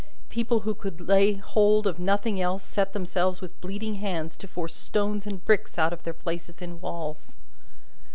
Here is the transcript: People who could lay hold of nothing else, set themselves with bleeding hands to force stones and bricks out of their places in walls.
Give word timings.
People 0.31 0.61
who 0.61 0.73
could 0.73 1.07
lay 1.07 1.33
hold 1.35 1.85
of 1.85 1.99
nothing 1.99 2.41
else, 2.41 2.63
set 2.63 2.91
themselves 2.91 3.39
with 3.39 3.61
bleeding 3.61 4.01
hands 4.01 4.35
to 4.37 4.47
force 4.47 4.75
stones 4.75 5.27
and 5.27 5.45
bricks 5.45 5.77
out 5.77 5.93
of 5.93 6.01
their 6.05 6.11
places 6.11 6.59
in 6.59 6.81
walls. 6.81 7.37